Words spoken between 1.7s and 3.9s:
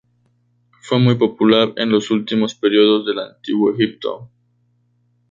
en los últimos períodos del Antiguo